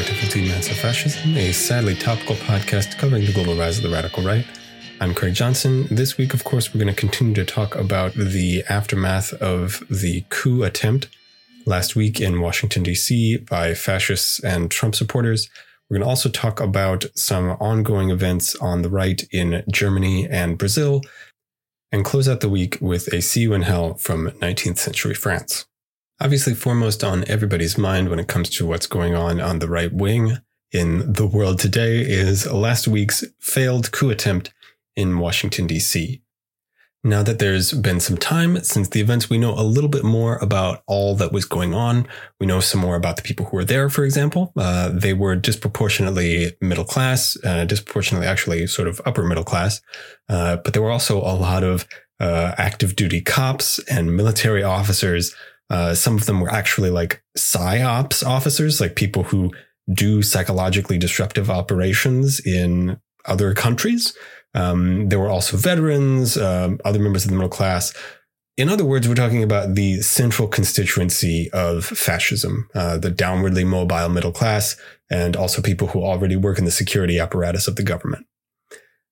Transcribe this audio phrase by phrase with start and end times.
[0.00, 3.82] back to 15 Minutes of Fascism, a sadly topical podcast covering the global rise of
[3.82, 4.46] the radical right.
[4.98, 5.86] I'm Craig Johnson.
[5.90, 10.24] This week, of course, we're going to continue to talk about the aftermath of the
[10.30, 11.08] coup attempt
[11.66, 13.38] last week in Washington, D.C.
[13.38, 15.50] by fascists and Trump supporters.
[15.90, 20.56] We're going to also talk about some ongoing events on the right in Germany and
[20.56, 21.02] Brazil,
[21.92, 25.66] and close out the week with a See You in Hell from 19th century France.
[26.22, 29.90] Obviously, foremost on everybody's mind when it comes to what's going on on the right
[29.90, 30.36] wing
[30.70, 34.52] in the world today is last week's failed coup attempt
[34.94, 36.20] in Washington, D.C.
[37.02, 40.36] Now that there's been some time since the events, we know a little bit more
[40.42, 42.06] about all that was going on.
[42.38, 44.52] We know some more about the people who were there, for example.
[44.58, 49.80] Uh, they were disproportionately middle class, uh, disproportionately actually sort of upper middle class.
[50.28, 51.88] Uh, but there were also a lot of
[52.20, 55.34] uh, active duty cops and military officers
[55.70, 59.52] uh, some of them were actually like psyops officers, like people who
[59.92, 64.16] do psychologically disruptive operations in other countries.
[64.54, 67.94] Um, there were also veterans, um, other members of the middle class.
[68.56, 74.08] In other words, we're talking about the central constituency of fascism, uh, the downwardly mobile
[74.08, 74.76] middle class,
[75.08, 78.26] and also people who already work in the security apparatus of the government.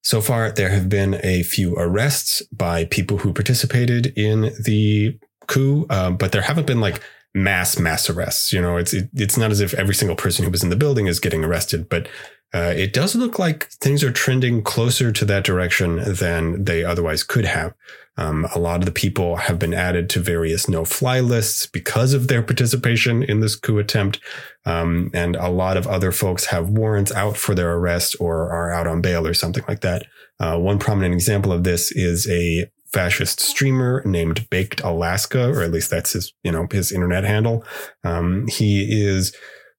[0.02, 5.86] So far, there have been a few arrests by people who participated in the coup,
[5.90, 7.02] uh, but there haven't been like
[7.34, 8.52] mass mass arrests.
[8.52, 10.76] You know, it's it, it's not as if every single person who was in the
[10.76, 12.08] building is getting arrested, but
[12.54, 17.22] uh, it does look like things are trending closer to that direction than they otherwise
[17.22, 17.74] could have.
[18.16, 22.26] Um, a lot of the people have been added to various no-fly lists because of
[22.26, 24.18] their participation in this coup attempt,
[24.64, 28.72] um, and a lot of other folks have warrants out for their arrest or are
[28.72, 30.06] out on bail or something like that.
[30.40, 35.70] Uh, one prominent example of this is a fascist streamer named Baked Alaska, or at
[35.70, 37.64] least that's his, you know, his internet handle.
[38.04, 39.34] Um, he is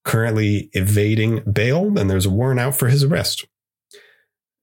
[0.06, 3.46] currently evading bail and there's a warrant out for his arrest.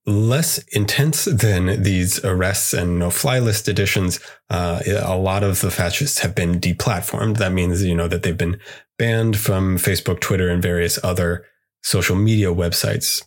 [0.09, 4.21] Less intense than these arrests and no fly list editions,
[4.51, 7.39] uh, a lot of the fascists have been deplatformed.
[7.39, 8.61] That means, you know, that they've been
[8.99, 11.45] banned from Facebook, Twitter, and various other
[11.83, 13.25] social media websites,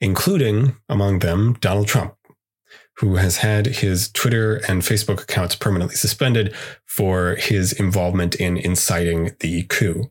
[0.00, 2.14] including among them Donald Trump
[3.00, 9.30] who has had his Twitter and Facebook accounts permanently suspended for his involvement in inciting
[9.40, 10.10] the coup.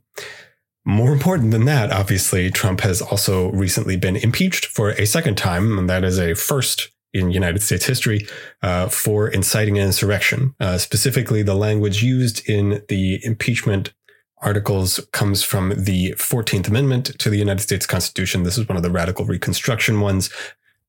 [0.86, 5.78] More important than that, obviously, Trump has also recently been impeached for a second time,
[5.78, 8.26] and that is a first in United States history
[8.64, 10.56] uh, for inciting an insurrection.
[10.60, 13.94] Uh, specifically, the language used in the impeachment
[14.42, 18.44] articles comes from the 14th Amendment to the United States Constitution.
[18.44, 20.32] This is one of the radical reconstruction ones.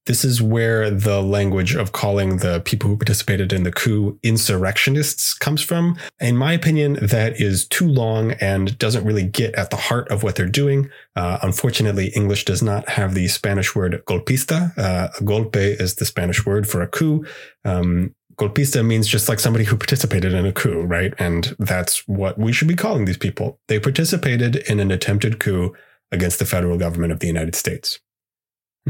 [0.07, 5.35] This is where the language of calling the people who participated in the coup insurrectionists
[5.35, 5.97] comes from.
[6.21, 10.23] In my opinion, that is too long and doesn't really get at the heart of
[10.23, 10.91] what they're doing.
[11.17, 14.77] Uh, unfortunately, English does not have the Spanish word golpista.
[14.79, 17.27] Uh, golpe is the Spanish word for a coup.
[17.65, 21.13] Um, golpista means just like somebody who participated in a coup, right?
[21.19, 23.61] And that's what we should be calling these people.
[23.69, 25.75] They participated in an attempted coup
[26.11, 28.01] against the federal government of the United States.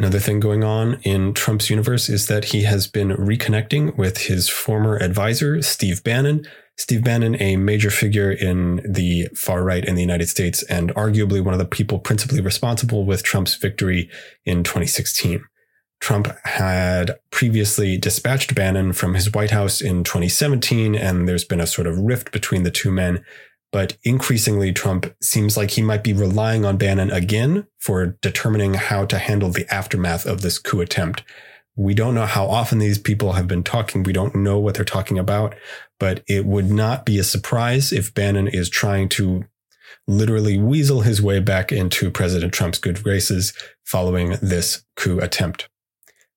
[0.01, 4.49] Another thing going on in Trump's universe is that he has been reconnecting with his
[4.49, 6.47] former advisor, Steve Bannon.
[6.79, 11.45] Steve Bannon, a major figure in the far right in the United States and arguably
[11.45, 14.09] one of the people principally responsible with Trump's victory
[14.47, 15.45] in 2016.
[16.01, 21.67] Trump had previously dispatched Bannon from his White House in 2017, and there's been a
[21.67, 23.23] sort of rift between the two men.
[23.73, 29.05] But increasingly, Trump seems like he might be relying on Bannon again for determining how
[29.07, 31.23] to handle the aftermath of this coup attempt.
[31.77, 34.03] We don't know how often these people have been talking.
[34.03, 35.55] We don't know what they're talking about,
[36.01, 39.45] but it would not be a surprise if Bannon is trying to
[40.07, 43.53] literally weasel his way back into President Trump's good graces
[43.85, 45.69] following this coup attempt.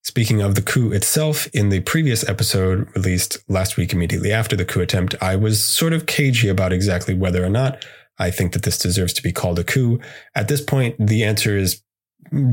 [0.04, 4.66] Speaking of the coup itself, in the previous episode released last week immediately after the
[4.66, 7.86] coup attempt, I was sort of cagey about exactly whether or not
[8.20, 10.00] I think that this deserves to be called a coup.
[10.36, 11.82] At this point, the answer is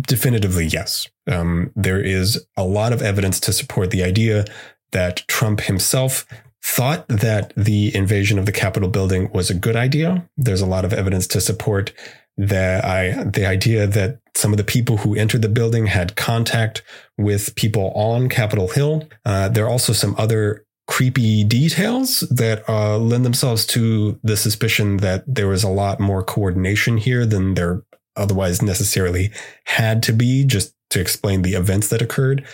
[0.00, 1.08] definitively yes.
[1.26, 4.44] Um, there is a lot of evidence to support the idea
[4.92, 6.26] that Trump himself
[6.62, 10.28] thought that the invasion of the Capitol building was a good idea.
[10.36, 11.92] There's a lot of evidence to support
[12.36, 16.82] that I, the idea that some of the people who entered the building had contact
[17.18, 19.08] with people on Capitol Hill.
[19.24, 24.96] Uh, there are also some other creepy details that uh, lend themselves to the suspicion
[24.98, 27.84] that there was a lot more coordination here than there
[28.16, 29.30] otherwise necessarily
[29.64, 32.44] had to be just to explain the events that occurred.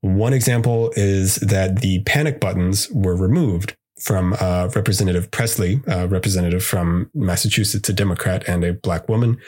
[0.00, 6.62] One example is that the panic buttons were removed from uh, Representative Presley, uh, representative
[6.62, 9.38] from Massachusetts, a Democrat and a black woman.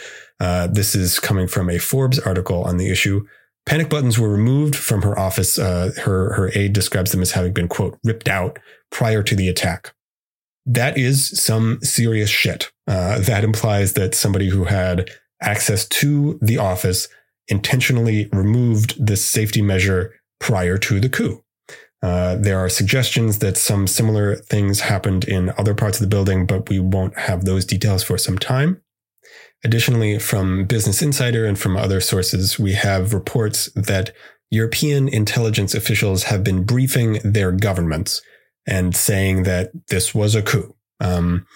[0.40, 3.26] Uh, this is coming from a Forbes article on the issue.
[3.66, 5.58] Panic buttons were removed from her office.
[5.58, 8.58] Uh, her her aide describes them as having been quote ripped out
[8.90, 9.92] prior to the attack.
[10.64, 12.72] That is some serious shit.
[12.86, 15.10] Uh, that implies that somebody who had
[15.42, 17.08] access to the office
[17.48, 21.42] intentionally removed this safety measure prior to the coup.
[22.02, 26.46] Uh, there are suggestions that some similar things happened in other parts of the building,
[26.46, 28.80] but we won't have those details for some time.
[29.64, 34.14] Additionally, from Business Insider and from other sources, we have reports that
[34.50, 38.22] European intelligence officials have been briefing their governments
[38.66, 40.74] and saying that this was a coup.
[41.00, 41.46] Um,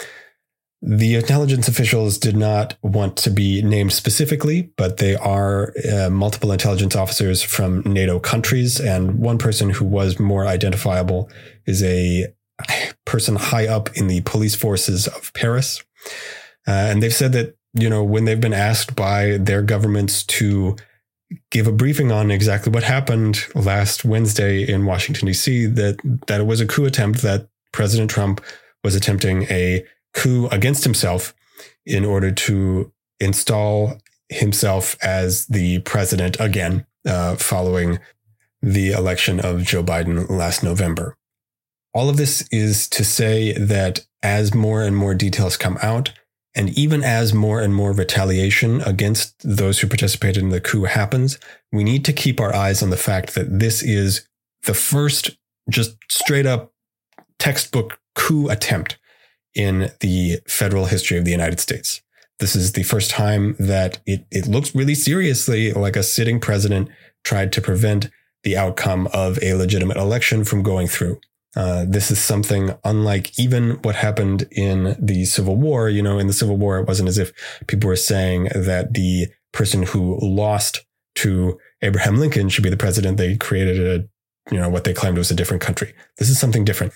[0.82, 6.52] the intelligence officials did not want to be named specifically, but they are uh, multiple
[6.52, 8.80] intelligence officers from NATO countries.
[8.80, 11.30] And one person who was more identifiable
[11.66, 12.28] is a
[13.04, 15.82] person high up in the police forces of Paris.
[16.66, 20.76] Uh, and they've said that, you know, when they've been asked by their governments to
[21.50, 26.46] give a briefing on exactly what happened last Wednesday in Washington, D.C., that, that it
[26.46, 28.40] was a coup attempt, that President Trump
[28.82, 31.34] was attempting a coup against himself
[31.86, 33.98] in order to install
[34.28, 37.98] himself as the president again, uh, following
[38.62, 41.16] the election of Joe Biden last November.
[41.92, 46.12] All of this is to say that as more and more details come out,
[46.54, 51.38] and even as more and more retaliation against those who participated in the coup happens,
[51.72, 54.26] we need to keep our eyes on the fact that this is
[54.64, 55.30] the first
[55.68, 56.72] just straight up
[57.38, 58.98] textbook coup attempt
[59.54, 62.02] in the federal history of the United States.
[62.38, 66.88] This is the first time that it, it looks really seriously like a sitting president
[67.22, 68.08] tried to prevent
[68.42, 71.20] the outcome of a legitimate election from going through.
[71.56, 75.88] Uh, this is something unlike even what happened in the Civil War.
[75.88, 77.32] You know, in the Civil War, it wasn't as if
[77.66, 80.80] people were saying that the person who lost
[81.16, 83.18] to Abraham Lincoln should be the president.
[83.18, 85.92] They created a, you know, what they claimed was a different country.
[86.18, 86.92] This is something different.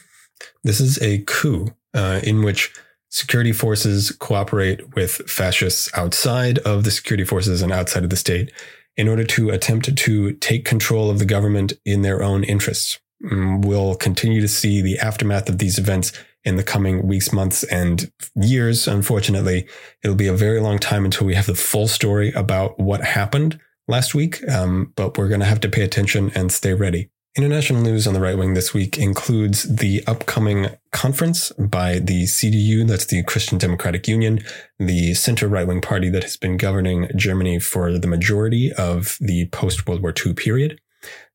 [0.63, 2.73] This is a coup uh, in which
[3.11, 8.51] security forces cooperate with fascists outside of the security forces and outside of the state
[8.97, 12.99] in order to attempt to take control of the government in their own interests.
[13.25, 16.13] Mm, we'll continue to see the aftermath of these events
[16.45, 18.87] in the coming weeks, months, and years.
[18.87, 19.67] Unfortunately,
[20.03, 23.59] it'll be a very long time until we have the full story about what happened
[23.89, 24.47] last week.
[24.49, 27.11] Um, but we're going to have to pay attention and stay ready.
[27.37, 32.87] International news on the right wing this week includes the upcoming conference by the CDU,
[32.87, 34.39] that's the Christian Democratic Union,
[34.79, 39.49] the center right wing party that has been governing Germany for the majority of the
[39.49, 40.81] post World War II period.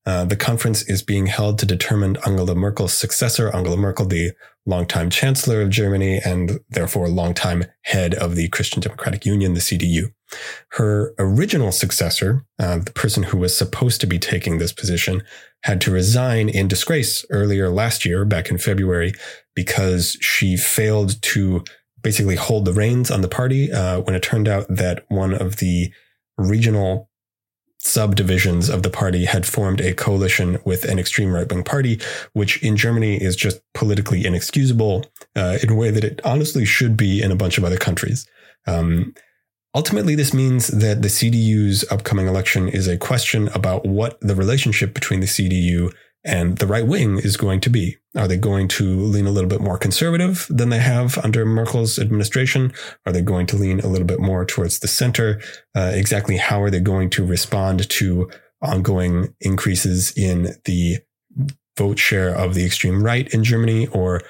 [0.05, 4.31] Uh, the conference is being held to determine Angela Merkel's successor, Angela Merkel, the
[4.65, 10.13] longtime chancellor of Germany and therefore longtime head of the Christian Democratic Union, the CDU.
[10.73, 15.23] Her original successor, uh, the person who was supposed to be taking this position,
[15.63, 19.13] had to resign in disgrace earlier last year, back in February,
[19.55, 21.63] because she failed to
[22.01, 25.57] basically hold the reins on the party uh, when it turned out that one of
[25.57, 25.91] the
[26.37, 27.09] regional
[27.79, 31.99] subdivisions of the party had formed a coalition with an extreme right wing party,
[32.33, 36.97] which in Germany is just politically inexcusable uh, in a way that it honestly should
[36.97, 38.27] be in a bunch of other countries.
[38.68, 39.13] Um,
[39.76, 44.94] Ultimately, this means that the CDU's upcoming election is a question about what the relationship
[44.94, 45.94] between the CDU
[46.26, 47.97] and the right wing is going to be.
[48.18, 51.99] Are they going to lean a little bit more conservative than they have under Merkel's
[51.99, 52.73] administration?
[53.06, 55.40] Are they going to lean a little bit more towards the center?
[55.76, 58.30] Uh, exactly how are they going to respond to
[58.61, 60.97] ongoing increases in the
[61.78, 64.21] vote share of the extreme right in Germany or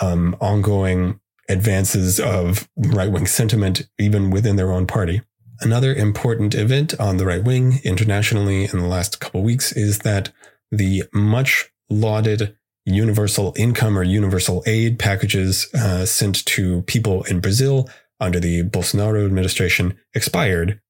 [0.00, 5.22] um, ongoing advances of right wing sentiment, even within their own party.
[5.60, 10.32] Another important event on the right wing internationally in the last couple weeks is that
[10.70, 17.88] the much lauded universal income or universal aid packages uh, sent to people in Brazil
[18.20, 20.80] under the Bolsonaro administration expired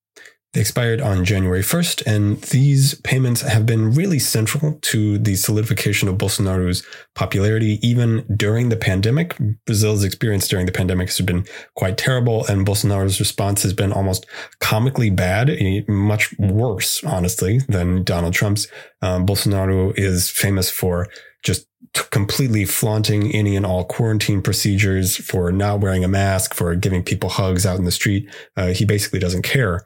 [0.55, 6.09] they expired on January 1st, and these payments have been really central to the solidification
[6.09, 6.85] of Bolsonaro's
[7.15, 9.37] popularity even during the pandemic.
[9.67, 11.45] Brazil's experience during the pandemic has been
[11.75, 14.27] quite terrible, and Bolsonaro's response has been almost
[14.61, 18.69] comically bad, eh, much worse, honestly, than Donald Trump's.
[19.03, 21.09] Um, Bolsonaro is famous for
[21.43, 21.67] just
[22.11, 27.29] completely flaunting any and all quarantine procedures, for not wearing a mask, for giving people
[27.29, 28.29] hugs out in the street.
[28.57, 29.85] Uh, he basically doesn't care.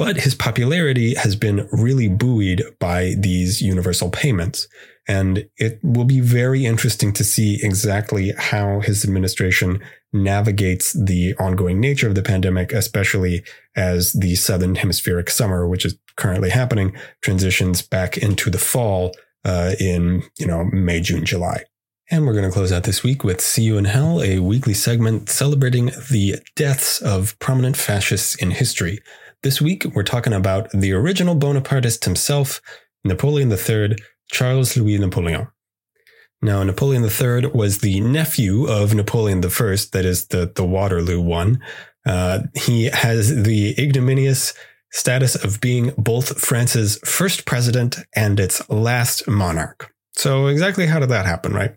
[0.00, 4.66] But his popularity has been really buoyed by these universal payments.
[5.06, 11.80] And it will be very interesting to see exactly how his administration navigates the ongoing
[11.80, 13.44] nature of the pandemic, especially
[13.76, 19.12] as the southern hemispheric summer, which is currently happening, transitions back into the fall
[19.44, 21.64] uh, in you know May, June, July.
[22.10, 24.74] And we're going to close out this week with See You in Hell, a weekly
[24.74, 29.00] segment celebrating the deaths of prominent fascists in history.
[29.42, 32.60] This week, we're talking about the original Bonapartist himself,
[33.04, 33.96] Napoleon III,
[34.30, 35.48] Charles Louis Napoleon.
[36.42, 41.62] Now, Napoleon III was the nephew of Napoleon I, that is the, the Waterloo one.
[42.04, 44.52] Uh, he has the ignominious
[44.92, 49.90] status of being both France's first president and its last monarch.
[50.12, 51.76] So, exactly how did that happen, right?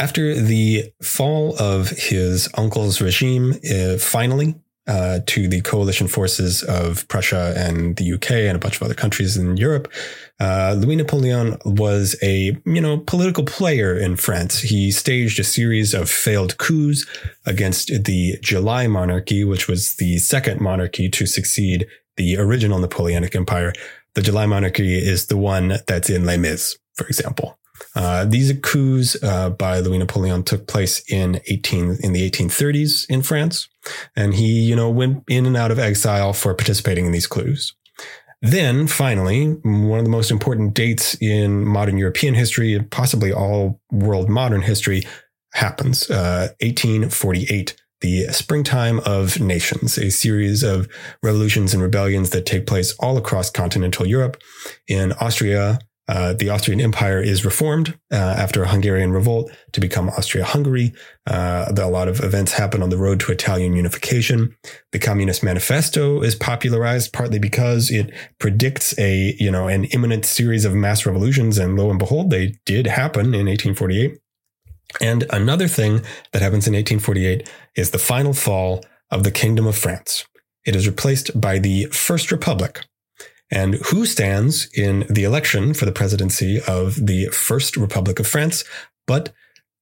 [0.00, 4.56] After the fall of his uncle's regime, uh, finally,
[4.86, 8.94] uh, to the coalition forces of Prussia and the UK and a bunch of other
[8.94, 9.92] countries in Europe,
[10.38, 14.60] uh, Louis Napoleon was a you know political player in France.
[14.60, 17.06] He staged a series of failed coups
[17.46, 23.72] against the July monarchy, which was the second monarchy to succeed the original Napoleonic Empire.
[24.14, 27.58] The July monarchy is the one that's in Les Mis, for example.
[27.94, 33.22] Uh, these coups uh, by Louis Napoleon took place in 18 in the 1830s in
[33.22, 33.68] France,
[34.14, 37.74] and he, you know, went in and out of exile for participating in these coups.
[38.42, 44.28] Then, finally, one of the most important dates in modern European history, possibly all world
[44.28, 45.04] modern history,
[45.54, 46.10] happens.
[46.10, 50.86] Uh, 1848, the springtime of nations, a series of
[51.22, 54.40] revolutions and rebellions that take place all across continental Europe.
[54.86, 60.08] In Austria, uh, the Austrian Empire is reformed uh, after a Hungarian revolt to become
[60.10, 60.92] Austria-Hungary.
[61.26, 64.56] Uh, a lot of events happen on the road to Italian unification.
[64.92, 70.64] The Communist Manifesto is popularized partly because it predicts a you know an imminent series
[70.64, 74.18] of mass revolutions, and lo and behold, they did happen in 1848.
[75.00, 79.76] And another thing that happens in 1848 is the final fall of the Kingdom of
[79.76, 80.24] France.
[80.64, 82.84] It is replaced by the First Republic,
[83.50, 88.64] and who stands in the election for the presidency of the First Republic of France,
[89.06, 89.32] but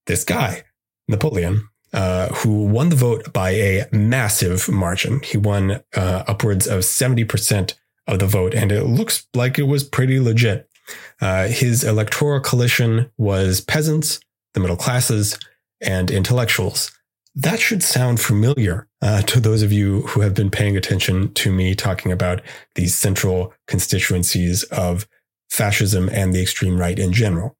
[0.06, 0.64] this guy,
[1.08, 5.20] Napoleon, uh, who won the vote by a massive margin.
[5.20, 7.74] He won uh, upwards of 70%
[8.06, 10.68] of the vote, and it looks like it was pretty legit.
[11.20, 14.20] Uh, his electoral coalition was peasants,
[14.52, 15.38] the middle classes,
[15.80, 16.90] and intellectuals
[17.34, 21.52] that should sound familiar uh, to those of you who have been paying attention to
[21.52, 22.40] me talking about
[22.74, 25.06] these central constituencies of
[25.50, 27.54] fascism and the extreme right in general.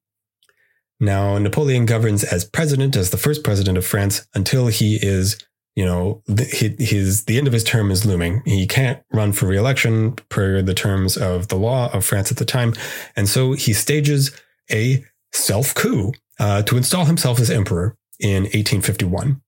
[0.99, 5.37] Now, Napoleon governs as president, as the first president of France, until he is,
[5.75, 8.41] you know, his the end of his term is looming.
[8.45, 12.45] He can't run for reelection per the terms of the law of France at the
[12.45, 12.73] time,
[13.15, 14.31] and so he stages
[14.71, 19.41] a self coup uh, to install himself as emperor in 1851.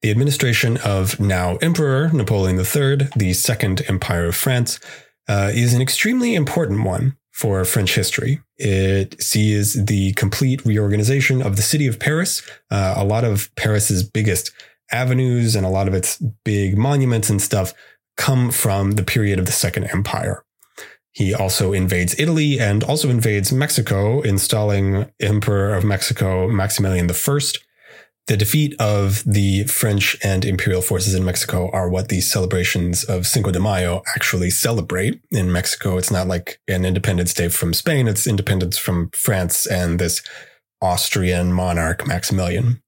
[0.00, 4.78] The administration of now Emperor Napoleon III, the Second Empire of France,
[5.28, 8.40] uh, is an extremely important one for French history.
[8.56, 12.42] It sees the complete reorganization of the city of Paris.
[12.70, 14.52] Uh, a lot of Paris's biggest
[14.92, 17.74] avenues and a lot of its big monuments and stuff
[18.16, 20.44] come from the period of the Second Empire.
[21.10, 27.40] He also invades Italy and also invades Mexico, installing Emperor of Mexico Maximilian I
[28.28, 33.26] the defeat of the French and imperial forces in Mexico are what these celebrations of
[33.26, 35.20] Cinco de Mayo actually celebrate.
[35.30, 39.98] In Mexico, it's not like an independence day from Spain, it's independence from France and
[39.98, 40.22] this
[40.82, 42.82] Austrian monarch, Maximilian.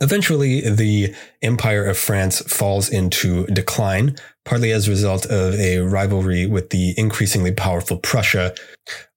[0.00, 6.46] Eventually, the Empire of France falls into decline, partly as a result of a rivalry
[6.46, 8.54] with the increasingly powerful Prussia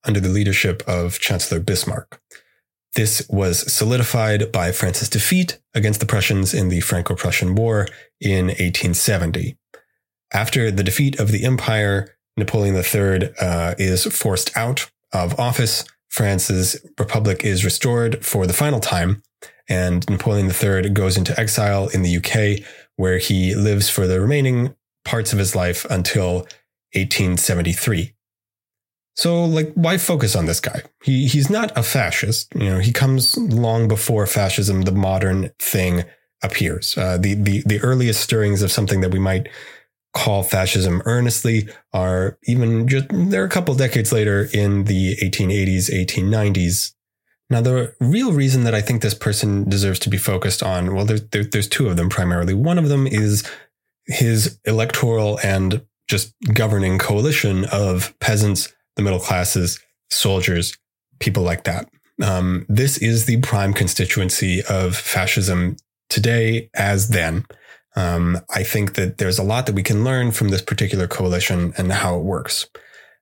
[0.03, 2.19] under the leadership of Chancellor Bismarck.
[2.95, 7.87] This was solidified by France's defeat against the Prussians in the Franco Prussian War
[8.21, 9.57] in 1870.
[10.33, 15.83] After the defeat of the empire, Napoleon III uh, is forced out of office.
[16.09, 19.21] France's republic is restored for the final time,
[19.67, 24.73] and Napoleon III goes into exile in the UK, where he lives for the remaining
[25.03, 26.47] parts of his life until
[26.93, 28.14] 1873.
[29.15, 30.81] So, like, why focus on this guy?
[31.03, 32.53] He he's not a fascist.
[32.53, 36.03] You know, he comes long before fascism, the modern thing,
[36.43, 36.97] appears.
[36.97, 39.49] Uh, the the the earliest stirrings of something that we might
[40.13, 46.93] call fascism earnestly are even just they're a couple decades later in the 1880s, 1890s.
[47.49, 51.05] Now, the real reason that I think this person deserves to be focused on, well,
[51.05, 52.53] there's there, there's two of them primarily.
[52.53, 53.49] One of them is
[54.07, 60.77] his electoral and just governing coalition of peasants the middle classes, soldiers,
[61.19, 61.89] people like that.
[62.23, 65.77] Um, this is the prime constituency of fascism
[66.09, 67.45] today as then.
[67.95, 71.73] Um, I think that there's a lot that we can learn from this particular coalition
[71.77, 72.67] and how it works.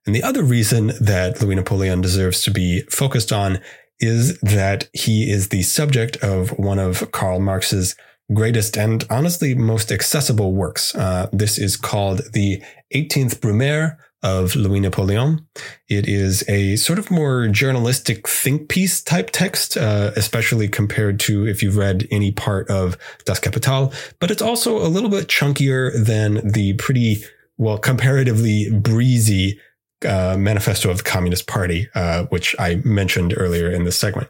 [0.06, 3.60] And the other reason that Louis Napoleon deserves to be focused on
[4.00, 7.96] is that he is the subject of one of Karl Marx's
[8.32, 10.94] greatest and honestly most accessible works.
[10.94, 12.62] Uh, this is called the
[12.94, 15.46] 18th Brumaire of Louis Napoleon.
[15.88, 21.46] It is a sort of more journalistic think piece type text, uh, especially compared to
[21.46, 25.92] if you've read any part of Das Kapital, but it's also a little bit chunkier
[26.04, 27.22] than the pretty,
[27.58, 29.60] well, comparatively breezy
[30.04, 34.28] uh, manifesto of the Communist Party, uh, which I mentioned earlier in this segment.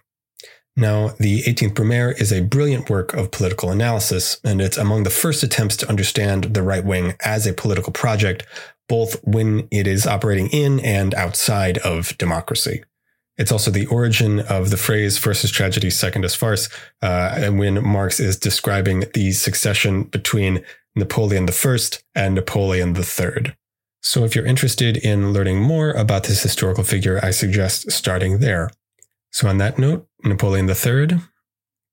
[0.77, 5.11] Now, the 18th Brumaire is a brilliant work of political analysis, and it's among the
[5.11, 8.45] first attempts to understand the right wing as a political project,
[8.88, 12.85] both when it is operating in and outside of democracy.
[13.37, 16.69] It's also the origin of the phrase is tragedy, second is farce,
[17.03, 20.64] uh, and when Marx is describing the succession between
[20.95, 21.79] Napoleon I
[22.14, 23.57] and Napoleon III.
[24.03, 28.71] So if you're interested in learning more about this historical figure, I suggest starting there.
[29.33, 31.19] So on that note, Napoleon III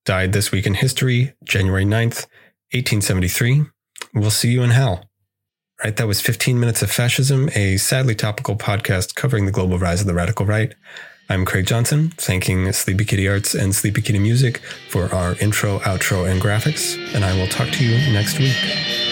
[0.06, 2.28] died this week in history, January 9th,
[2.74, 3.64] 1873.
[4.14, 5.10] We'll see you in hell.
[5.84, 10.00] Right, that was 15 Minutes of Fascism, a sadly topical podcast covering the global rise
[10.00, 10.76] of the radical right.
[11.28, 16.30] I'm Craig Johnson, thanking Sleepy Kitty Arts and Sleepy Kitty Music for our intro, outro,
[16.30, 19.11] and graphics, and I will talk to you next week.